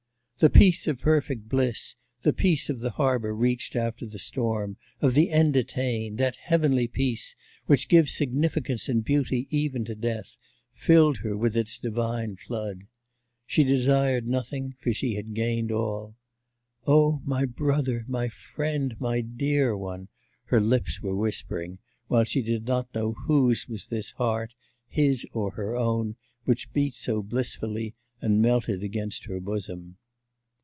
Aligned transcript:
The 0.39 0.49
peace 0.49 0.87
of 0.87 0.99
perfect 0.99 1.47
bliss, 1.49 1.95
the 2.23 2.33
peace 2.33 2.67
of 2.71 2.79
the 2.79 2.89
harbour 2.89 3.31
reached 3.31 3.75
after 3.75 4.09
storm, 4.17 4.75
of 4.99 5.13
the 5.13 5.29
end 5.29 5.55
attained, 5.55 6.17
that 6.17 6.35
heavenly 6.35 6.87
peace 6.87 7.35
which 7.67 7.87
gives 7.87 8.11
significance 8.11 8.89
and 8.89 9.05
beauty 9.05 9.47
even 9.51 9.85
to 9.85 9.93
death, 9.93 10.39
filled 10.73 11.17
her 11.17 11.37
with 11.37 11.55
its 11.55 11.77
divine 11.77 12.37
flood. 12.37 12.87
She 13.45 13.63
desired 13.63 14.27
nothing, 14.27 14.73
for 14.79 14.91
she 14.91 15.13
had 15.13 15.35
gained 15.35 15.71
all. 15.71 16.15
'O 16.87 17.21
my 17.23 17.45
brother, 17.45 18.03
my 18.07 18.27
friend, 18.27 18.95
my 18.99 19.21
dear 19.21 19.77
one!' 19.77 20.07
her 20.45 20.59
lips 20.59 21.03
were 21.03 21.15
whispering, 21.15 21.77
while 22.07 22.23
she 22.23 22.41
did 22.41 22.65
not 22.65 22.95
know 22.95 23.13
whose 23.13 23.69
was 23.69 23.85
this 23.85 24.09
heart, 24.13 24.55
his 24.87 25.23
or 25.33 25.51
her 25.51 25.75
own, 25.75 26.15
which 26.45 26.73
beat 26.73 26.95
so 26.95 27.21
blissfully, 27.21 27.93
and 28.21 28.41
melted 28.41 28.81
against 28.83 29.25
her 29.25 29.39
bosom. 29.39 29.97